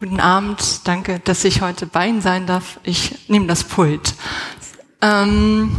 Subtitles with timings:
[0.00, 2.80] Guten Abend, danke, dass ich heute bei Ihnen sein darf.
[2.84, 4.14] Ich nehme das Pult.
[5.02, 5.76] Ähm,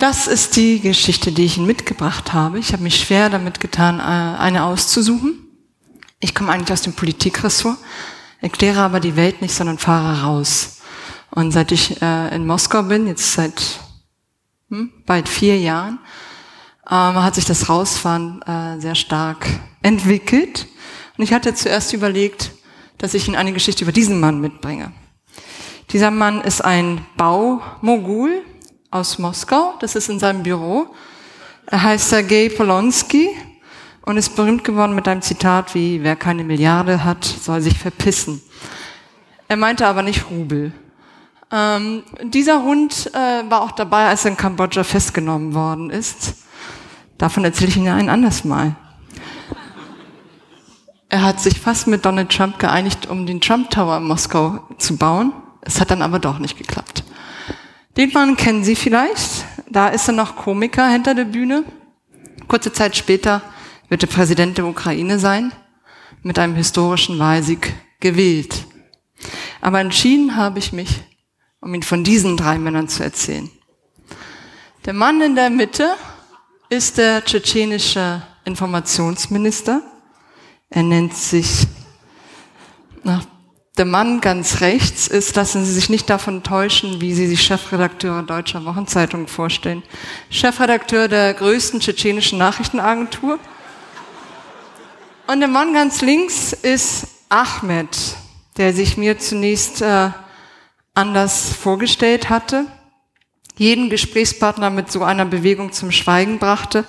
[0.00, 2.58] das ist die Geschichte, die ich Ihnen mitgebracht habe.
[2.58, 5.46] Ich habe mich schwer damit getan, äh, eine auszusuchen.
[6.18, 7.78] Ich komme eigentlich aus dem Politikressort,
[8.40, 10.80] erkläre aber die Welt nicht, sondern fahre raus.
[11.30, 13.78] Und seit ich äh, in Moskau bin, jetzt seit
[14.70, 16.00] hm, bald vier Jahren,
[16.90, 19.46] ähm, hat sich das Rausfahren äh, sehr stark
[19.82, 20.66] entwickelt.
[21.22, 22.50] Und ich hatte zuerst überlegt,
[22.98, 24.90] dass ich Ihnen eine Geschichte über diesen Mann mitbringe.
[25.90, 28.42] Dieser Mann ist ein Baumogul
[28.90, 29.74] aus Moskau.
[29.78, 30.92] Das ist in seinem Büro.
[31.66, 33.28] Er heißt Sergei Polonsky
[34.04, 38.42] und ist berühmt geworden mit einem Zitat wie, wer keine Milliarde hat, soll sich verpissen.
[39.46, 40.72] Er meinte aber nicht Rubel.
[41.52, 46.34] Ähm, dieser Hund äh, war auch dabei, als er in Kambodscha festgenommen worden ist.
[47.16, 48.74] Davon erzähle ich Ihnen ein anderes Mal.
[51.12, 54.96] Er hat sich fast mit Donald Trump geeinigt, um den Trump Tower in Moskau zu
[54.96, 55.34] bauen.
[55.60, 57.04] Es hat dann aber doch nicht geklappt.
[57.98, 59.44] Den Mann kennen Sie vielleicht.
[59.68, 61.64] Da ist er noch Komiker hinter der Bühne.
[62.48, 63.42] Kurze Zeit später
[63.90, 65.52] wird er Präsident der Ukraine sein,
[66.22, 68.64] mit einem historischen Wahlsieg gewählt.
[69.60, 71.02] Aber entschieden habe ich mich,
[71.60, 73.50] um ihn von diesen drei Männern zu erzählen.
[74.86, 75.94] Der Mann in der Mitte
[76.70, 79.82] ist der tschetschenische Informationsminister.
[80.74, 81.66] Er nennt sich,
[83.02, 83.20] na,
[83.76, 88.22] der Mann ganz rechts ist, lassen Sie sich nicht davon täuschen, wie Sie sich Chefredakteure
[88.22, 89.82] deutscher Wochenzeitungen vorstellen.
[90.30, 93.38] Chefredakteur der größten tschetschenischen Nachrichtenagentur.
[95.26, 98.16] Und der Mann ganz links ist Ahmed,
[98.56, 100.08] der sich mir zunächst äh,
[100.94, 102.64] anders vorgestellt hatte,
[103.58, 106.86] jeden Gesprächspartner mit so einer Bewegung zum Schweigen brachte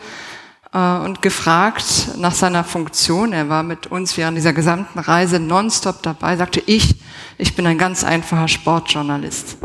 [0.73, 3.31] und gefragt nach seiner Funktion.
[3.31, 6.95] Er war mit uns während dieser gesamten Reise nonstop dabei, sagte ich,
[7.37, 9.57] ich bin ein ganz einfacher Sportjournalist.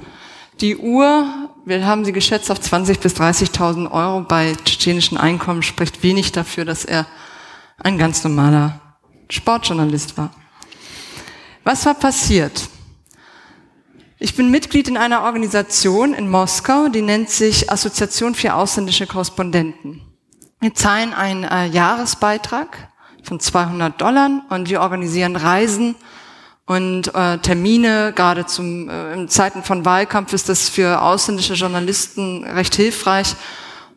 [0.60, 1.26] Die Uhr,
[1.64, 6.66] wir haben sie geschätzt auf 20 bis 30.000 Euro bei tschetschenischen Einkommen, spricht wenig dafür,
[6.66, 7.06] dass er
[7.78, 8.80] ein ganz normaler
[9.30, 10.30] Sportjournalist war.
[11.64, 12.68] Was war passiert?
[14.18, 20.07] Ich bin Mitglied in einer Organisation in Moskau, die nennt sich Assoziation für ausländische Korrespondenten.
[20.60, 22.88] Wir zahlen einen äh, Jahresbeitrag
[23.22, 25.94] von 200 Dollar und wir organisieren Reisen
[26.66, 28.12] und äh, Termine.
[28.12, 33.36] Gerade zum äh, in Zeiten von Wahlkampf ist das für ausländische Journalisten recht hilfreich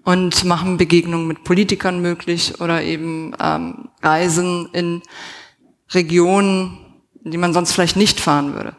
[0.03, 5.01] und machen Begegnungen mit Politikern möglich oder eben ähm, Reisen in
[5.89, 6.77] Regionen,
[7.23, 8.75] die man sonst vielleicht nicht fahren würde.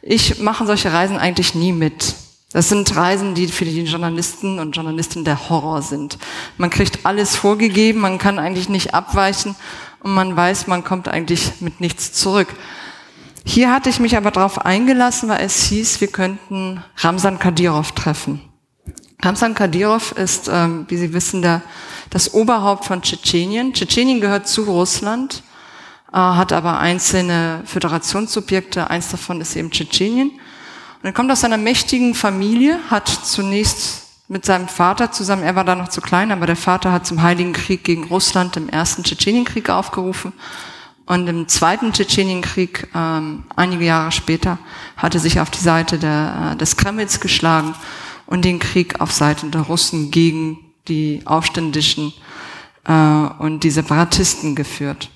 [0.00, 2.14] Ich mache solche Reisen eigentlich nie mit.
[2.52, 6.18] Das sind Reisen, die für die Journalisten und Journalistinnen der Horror sind.
[6.58, 9.56] Man kriegt alles vorgegeben, man kann eigentlich nicht abweichen
[10.00, 12.48] und man weiß, man kommt eigentlich mit nichts zurück.
[13.44, 18.40] Hier hatte ich mich aber darauf eingelassen, weil es hieß, wir könnten Ramsan Kadyrov treffen.
[19.22, 21.62] Ramsan Kadyrov ist, ähm, wie Sie wissen, der,
[22.10, 23.72] das Oberhaupt von Tschetschenien.
[23.72, 25.42] Tschetschenien gehört zu Russland,
[26.12, 28.90] äh, hat aber einzelne Föderationssubjekte.
[28.90, 30.32] Eins davon ist eben Tschetschenien.
[31.06, 35.62] Und er kommt aus einer mächtigen Familie, hat zunächst mit seinem Vater zusammen, er war
[35.62, 39.04] da noch zu klein, aber der Vater hat zum Heiligen Krieg gegen Russland im ersten
[39.04, 40.32] Tschetschenienkrieg aufgerufen.
[41.06, 44.58] Und im zweiten Tschetschenienkrieg, ähm, einige Jahre später,
[44.96, 47.76] hatte sich auf die Seite der, äh, des Kremls geschlagen
[48.26, 52.14] und den Krieg auf Seiten der Russen gegen die Aufständischen
[52.84, 55.08] äh, und die Separatisten geführt.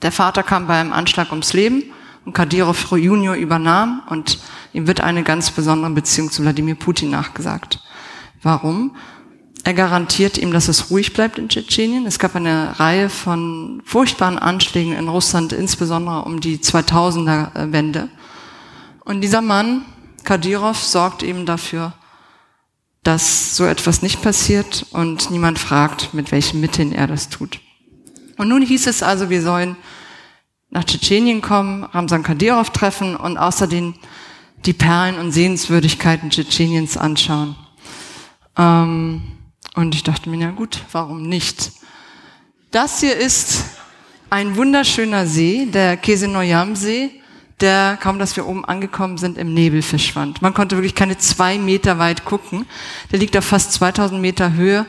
[0.00, 1.92] Der Vater kam bei einem Anschlag ums Leben
[2.28, 4.38] und Kadyrov Junior übernahm und
[4.74, 7.80] ihm wird eine ganz besondere Beziehung zu Wladimir Putin nachgesagt.
[8.42, 8.94] Warum?
[9.64, 12.04] Er garantiert ihm, dass es ruhig bleibt in Tschetschenien.
[12.04, 18.10] Es gab eine Reihe von furchtbaren Anschlägen in Russland, insbesondere um die 2000er Wende.
[19.06, 19.86] Und dieser Mann,
[20.24, 21.94] Kadyrov, sorgt eben dafür,
[23.04, 27.58] dass so etwas nicht passiert und niemand fragt, mit welchen Mitteln er das tut.
[28.36, 29.76] Und nun hieß es also, wir sollen
[30.70, 33.94] nach Tschetschenien kommen, Ramsan Kadyrov treffen und außerdem
[34.66, 37.56] die Perlen und Sehenswürdigkeiten Tschetscheniens anschauen.
[38.56, 39.22] Ähm,
[39.74, 41.72] und ich dachte mir, ja gut, warum nicht?
[42.70, 43.64] Das hier ist
[44.30, 47.10] ein wunderschöner See, der Kesenoyam-See,
[47.60, 50.42] der, kaum dass wir oben angekommen sind, im Nebel verschwand.
[50.42, 52.66] Man konnte wirklich keine zwei Meter weit gucken.
[53.10, 54.86] Der liegt auf fast 2000 Meter Höhe.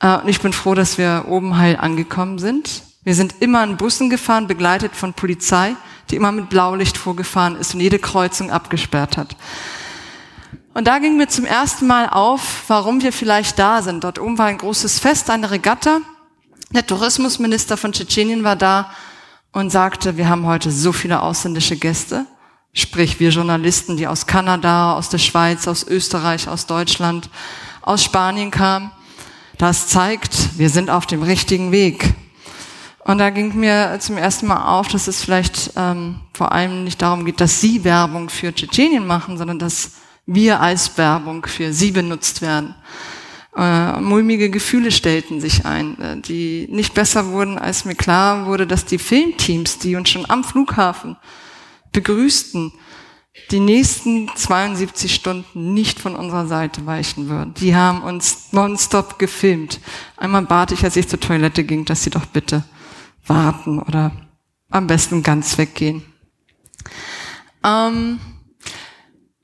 [0.00, 2.82] Äh, und ich bin froh, dass wir oben heil angekommen sind.
[3.04, 5.76] Wir sind immer in Bussen gefahren, begleitet von Polizei,
[6.10, 9.36] die immer mit Blaulicht vorgefahren ist und jede Kreuzung abgesperrt hat.
[10.72, 14.02] Und da ging mir zum ersten Mal auf, warum wir vielleicht da sind.
[14.02, 16.00] Dort oben war ein großes Fest, eine Regatta.
[16.70, 18.90] Der Tourismusminister von Tschetschenien war da
[19.52, 22.26] und sagte, wir haben heute so viele ausländische Gäste,
[22.72, 27.30] sprich wir Journalisten, die aus Kanada, aus der Schweiz, aus Österreich, aus Deutschland,
[27.82, 28.90] aus Spanien kamen.
[29.58, 32.14] Das zeigt, wir sind auf dem richtigen Weg.
[33.04, 37.02] Und da ging mir zum ersten Mal auf, dass es vielleicht ähm, vor allem nicht
[37.02, 39.92] darum geht, dass Sie Werbung für Tschetschenien machen, sondern dass
[40.24, 42.74] wir als Werbung für Sie benutzt werden.
[43.54, 48.66] Äh, mulmige Gefühle stellten sich ein, äh, die nicht besser wurden, als mir klar wurde,
[48.66, 51.16] dass die Filmteams, die uns schon am Flughafen
[51.92, 52.72] begrüßten,
[53.50, 57.52] die nächsten 72 Stunden nicht von unserer Seite weichen würden.
[57.54, 59.78] Die haben uns nonstop gefilmt.
[60.16, 62.64] Einmal bat ich, als ich zur Toilette ging, dass sie doch bitte
[63.26, 64.12] warten oder
[64.70, 66.02] am besten ganz weggehen.
[67.64, 68.20] Ähm,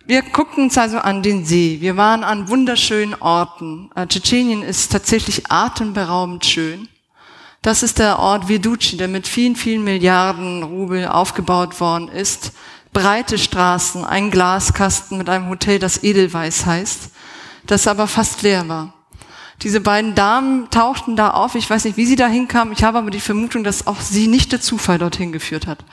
[0.06, 1.78] wir guckten uns also an den See.
[1.80, 3.90] Wir waren an wunderschönen Orten.
[3.94, 6.88] Äh, Tschetschenien ist tatsächlich atemberaubend schön.
[7.62, 12.52] Das ist der Ort Veduci, der mit vielen, vielen Milliarden Rubel aufgebaut worden ist.
[12.92, 17.10] Breite Straßen, ein Glaskasten mit einem Hotel, das Edelweiß heißt,
[17.66, 18.94] das aber fast leer war.
[19.62, 21.54] Diese beiden Damen tauchten da auf.
[21.54, 22.72] Ich weiß nicht, wie sie da hinkamen.
[22.72, 25.84] Ich habe aber die Vermutung, dass auch sie nicht der Zufall dorthin geführt hat.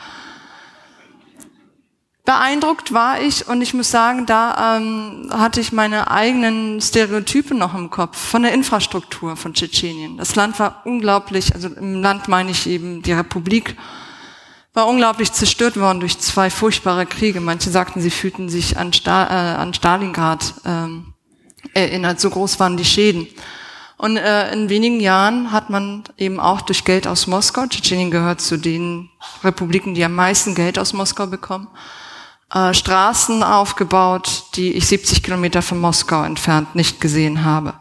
[2.27, 7.73] Beeindruckt war ich und ich muss sagen, da ähm, hatte ich meine eigenen Stereotype noch
[7.73, 10.17] im Kopf von der Infrastruktur von Tschetschenien.
[10.17, 13.77] Das Land war unglaublich, also im Land meine ich eben die Republik,
[14.73, 17.39] war unglaublich zerstört worden durch zwei furchtbare Kriege.
[17.39, 21.13] Manche sagten, sie fühlten sich an, Sta äh, an Stalingrad ähm,
[21.73, 23.27] erinnert, so groß waren die Schäden.
[23.97, 28.41] Und äh, in wenigen Jahren hat man eben auch durch Geld aus Moskau, Tschetschenien gehört
[28.41, 29.09] zu den
[29.43, 31.67] Republiken, die am meisten Geld aus Moskau bekommen,
[32.53, 37.73] äh, Straßen aufgebaut, die ich 70 Kilometer von Moskau entfernt nicht gesehen habe.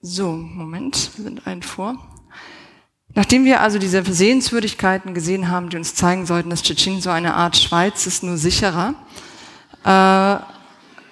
[0.00, 2.11] So, Moment, wir sind ein vor.
[3.14, 7.34] Nachdem wir also diese Sehenswürdigkeiten gesehen haben, die uns zeigen sollten, dass Tschetschenien so eine
[7.34, 8.94] Art Schweiz ist, nur sicherer,
[9.84, 10.36] äh,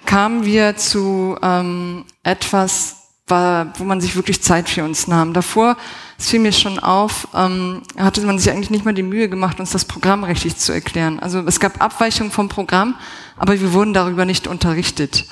[0.05, 5.33] kamen wir zu ähm, etwas, wo man sich wirklich Zeit für uns nahm.
[5.33, 5.77] Davor,
[6.19, 9.61] es fiel mir schon auf, ähm, hatte man sich eigentlich nicht mal die Mühe gemacht,
[9.61, 11.17] uns das Programm richtig zu erklären.
[11.19, 12.95] Also es gab Abweichungen vom Programm,
[13.37, 15.27] aber wir wurden darüber nicht unterrichtet.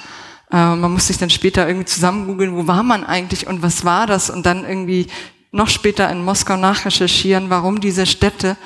[0.49, 3.83] Äh, man musste sich dann später irgendwie zusammen googeln, wo war man eigentlich und was
[3.83, 5.07] war das und dann irgendwie
[5.51, 8.57] noch später in Moskau nachrecherchieren, warum diese Stätte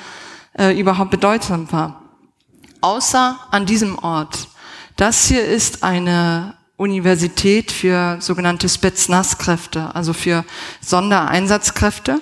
[0.58, 2.02] äh, überhaupt bedeutsam war.
[2.80, 4.48] Außer an diesem Ort.
[4.96, 10.44] Das hier ist eine Universität für sogenannte Spetsnaz-Kräfte, also für
[10.80, 12.20] Sondereinsatzkräfte,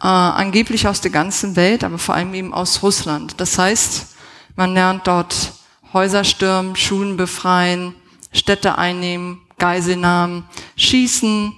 [0.00, 3.34] äh, angeblich aus der ganzen Welt, aber vor allem eben aus Russland.
[3.40, 4.14] Das heißt,
[4.56, 5.52] man lernt dort
[5.92, 7.94] Häuser stürmen, Schulen befreien,
[8.32, 10.44] Städte einnehmen, Geiselnahmen,
[10.76, 11.52] schießen,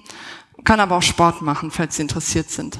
[0.64, 2.78] kann aber auch Sport machen, falls Sie interessiert sind.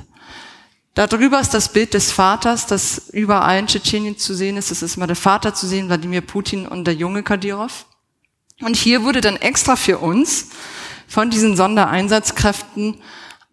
[0.95, 4.71] Darüber ist das Bild des Vaters, das überall in Tschetschenien zu sehen ist.
[4.71, 7.87] Es ist mal der Vater zu sehen, Wladimir Putin und der junge Kadyrov.
[8.61, 10.49] Und hier wurde dann extra für uns
[11.07, 12.97] von diesen Sondereinsatzkräften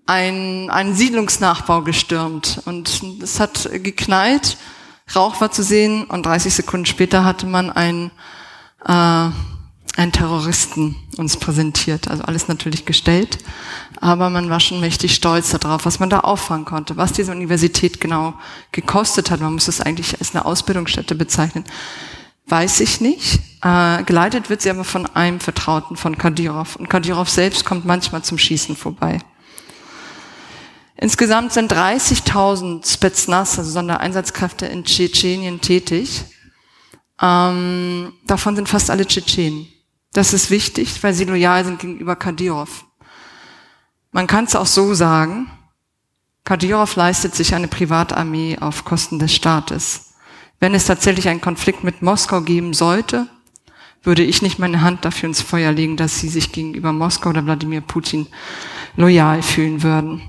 [0.07, 2.61] ein, ein Siedlungsnachbau gestürmt.
[2.65, 4.57] Und es hat geknallt,
[5.15, 8.11] Rauch war zu sehen und 30 Sekunden später hatte man ein
[8.85, 9.29] äh,
[9.97, 12.07] einen Terroristen uns präsentiert.
[12.07, 13.39] Also alles natürlich gestellt,
[13.99, 17.99] aber man war schon mächtig stolz darauf, was man da auffangen konnte, was diese Universität
[17.99, 18.35] genau
[18.71, 19.41] gekostet hat.
[19.41, 21.65] Man muss es eigentlich als eine Ausbildungsstätte bezeichnen.
[22.45, 23.39] Weiß ich nicht.
[23.61, 26.77] Äh, geleitet wird sie aber von einem Vertrauten von Kadyrov.
[26.77, 29.19] Und Kadyrov selbst kommt manchmal zum Schießen vorbei.
[30.95, 36.23] Insgesamt sind 30.000 Spetsnaz, also Sondereinsatzkräfte in Tschetschenien tätig.
[37.21, 39.67] Ähm, davon sind fast alle Tschetschenen.
[40.13, 42.85] Das ist wichtig, weil sie loyal sind gegenüber Kadyrov.
[44.11, 45.51] Man kann es auch so sagen,
[46.43, 50.13] Kadyrov leistet sich eine Privatarmee auf Kosten des Staates.
[50.59, 53.27] Wenn es tatsächlich einen Konflikt mit Moskau geben sollte,
[54.01, 57.45] würde ich nicht meine Hand dafür ins Feuer legen, dass sie sich gegenüber Moskau oder
[57.45, 58.27] Wladimir Putin
[58.95, 60.21] loyal fühlen würden.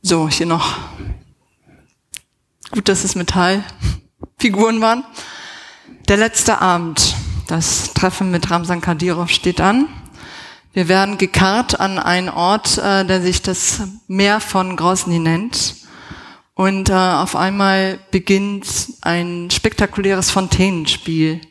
[0.00, 0.78] So, hier noch.
[2.70, 5.04] Gut, dass es Metallfiguren waren.
[6.08, 7.13] Der letzte Abend.
[7.46, 9.88] Das Treffen mit Ramsan Kadyrov steht an.
[10.72, 15.74] Wir werden gekarrt an einen Ort, äh, der sich das Meer von Grozny nennt.
[16.54, 18.66] Und äh, auf einmal beginnt
[19.02, 21.42] ein spektakuläres Fontänenspiel.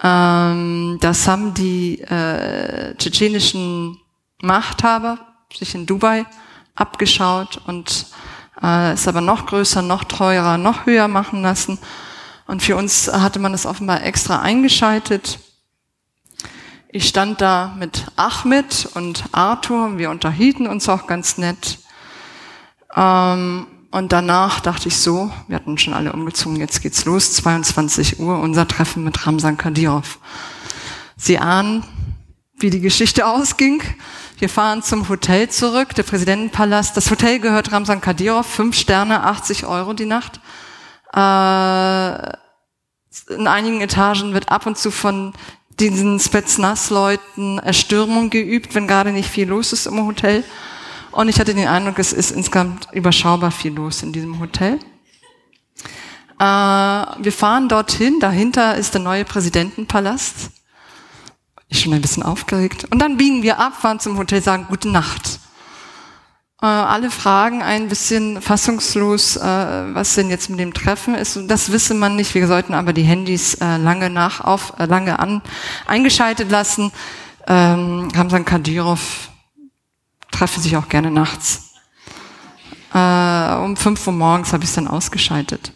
[0.00, 3.98] Ähm, das haben die äh, tschetschenischen
[4.40, 5.18] Machthaber
[5.52, 6.26] sich in Dubai
[6.76, 8.06] abgeschaut und
[8.62, 11.78] äh, es aber noch größer, noch teurer, noch höher machen lassen.
[12.48, 15.38] Und für uns hatte man das offenbar extra eingeschaltet.
[16.90, 21.78] Ich stand da mit Ahmed und Arthur, wir unterhielten uns auch ganz nett.
[22.96, 28.18] Ähm, und danach dachte ich so, wir hatten schon alle umgezogen, jetzt geht's los, 22
[28.18, 30.18] Uhr, unser Treffen mit Ramsan Kadyrov.
[31.18, 31.84] Sie ahnen,
[32.56, 33.82] wie die Geschichte ausging.
[34.38, 36.96] Wir fahren zum Hotel zurück, der Präsidentenpalast.
[36.96, 40.40] Das Hotel gehört Ramsan Kadyrov, fünf Sterne, 80 Euro die Nacht.
[41.12, 42.32] Äh,
[43.34, 45.32] in einigen Etagen wird ab und zu von
[45.80, 50.44] diesen Spetsnaz-Leuten Erstürmung geübt, wenn gerade nicht viel los ist im Hotel.
[51.12, 54.78] Und ich hatte den Eindruck, es ist insgesamt überschaubar viel los in diesem Hotel.
[56.38, 60.50] Äh, wir fahren dorthin, dahinter ist der neue Präsidentenpalast.
[61.68, 62.86] Ich schon ein bisschen aufgeregt.
[62.90, 65.40] Und dann biegen wir ab, fahren zum Hotel, sagen Gute Nacht.
[66.60, 71.36] Äh, alle fragen ein bisschen fassungslos, äh, was denn jetzt mit dem Treffen ist.
[71.36, 72.34] Und das wisse man nicht.
[72.34, 75.40] Wir sollten aber die Handys äh, lange nach auf, äh, lange an
[75.86, 76.90] eingeschaltet lassen.
[77.46, 79.30] Ähm, Ramsan Kadyrov
[80.32, 81.74] treffe sich auch gerne nachts.
[82.92, 85.72] Äh, um fünf Uhr morgens habe ich es dann ausgeschaltet.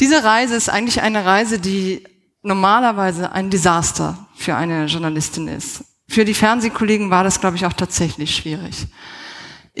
[0.00, 2.02] Diese Reise ist eigentlich eine Reise, die
[2.42, 5.84] normalerweise ein Desaster für eine Journalistin ist.
[6.08, 8.88] Für die Fernsehkollegen war das, glaube ich, auch tatsächlich schwierig.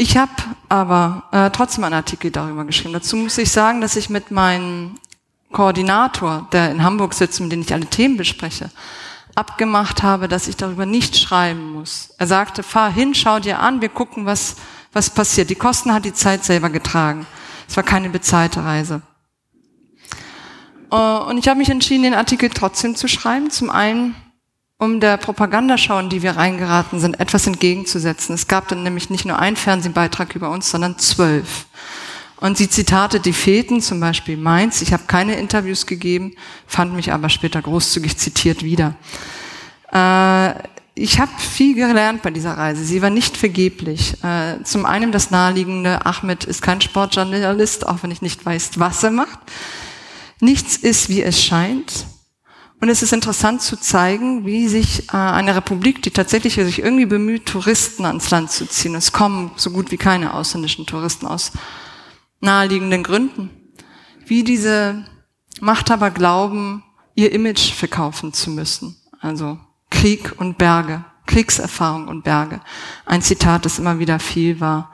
[0.00, 0.32] Ich habe
[0.70, 2.94] aber äh, trotzdem einen Artikel darüber geschrieben.
[2.94, 4.94] Dazu muss ich sagen, dass ich mit meinem
[5.52, 8.70] Koordinator, der in Hamburg sitzt, mit dem ich alle Themen bespreche,
[9.34, 12.14] abgemacht habe, dass ich darüber nicht schreiben muss.
[12.16, 14.56] Er sagte, fahr hin, schau dir an, wir gucken, was,
[14.94, 15.50] was passiert.
[15.50, 17.26] Die Kosten hat die Zeit selber getragen.
[17.68, 19.02] Es war keine bezahlte Reise.
[20.90, 23.50] Äh, und ich habe mich entschieden, den Artikel trotzdem zu schreiben.
[23.50, 24.16] Zum einen,
[24.80, 28.34] um der Propagandaschau, in die wir reingeraten sind, etwas entgegenzusetzen.
[28.34, 31.66] Es gab dann nämlich nicht nur einen Fernsehbeitrag über uns, sondern zwölf.
[32.38, 36.32] Und die Zitate, die fehlten, zum Beispiel Mainz, ich habe keine Interviews gegeben,
[36.66, 38.94] fand mich aber später großzügig zitiert wieder.
[39.92, 40.54] Äh,
[40.94, 42.82] ich habe viel gelernt bei dieser Reise.
[42.82, 44.14] Sie war nicht vergeblich.
[44.24, 49.02] Äh, zum einen das naheliegende, Ahmed ist kein Sportjournalist, auch wenn ich nicht weiß, was
[49.02, 49.40] er macht.
[50.40, 52.06] Nichts ist, wie es scheint.
[52.80, 57.06] Und es ist interessant zu zeigen, wie sich äh, eine Republik, die tatsächlich sich irgendwie
[57.06, 61.52] bemüht, Touristen ans Land zu ziehen, es kommen so gut wie keine ausländischen Touristen aus
[62.40, 63.50] naheliegenden Gründen,
[64.24, 65.04] wie diese
[65.60, 66.82] Machthaber glauben,
[67.14, 68.96] ihr Image verkaufen zu müssen.
[69.20, 69.58] Also
[69.90, 72.62] Krieg und Berge, Kriegserfahrung und Berge.
[73.04, 74.90] Ein Zitat, das immer wieder viel war.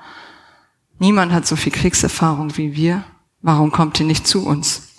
[0.99, 3.05] Niemand hat so viel Kriegserfahrung wie wir.
[3.43, 4.96] Warum kommt ihr nicht zu uns?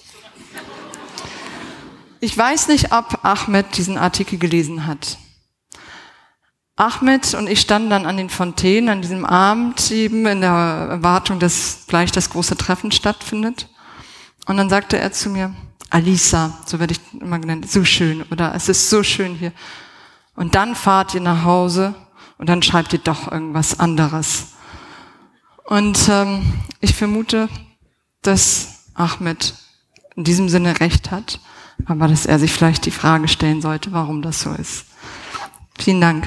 [2.20, 5.20] Ich weiß nicht, ob Ahmed diesen Artikel gelesen hat.
[6.76, 11.40] Ahmed und ich standen dann an den Fontänen an diesem Abend eben in der Erwartung,
[11.40, 13.68] dass gleich das große Treffen stattfindet.
[14.46, 15.54] Und dann sagte er zu mir,
[15.90, 19.52] Alisa, so werde ich immer genannt, so schön oder es ist so schön hier.
[20.36, 21.94] Und dann fahrt ihr nach Hause
[22.38, 24.54] und dann schreibt ihr doch irgendwas anderes.
[25.66, 27.48] Und ähm, ich vermute,
[28.22, 29.54] dass Ahmed
[30.16, 31.40] in diesem Sinne recht hat
[31.86, 34.86] aber dass er sich vielleicht die Frage stellen sollte, warum das so ist.
[35.78, 36.26] Vielen Dank.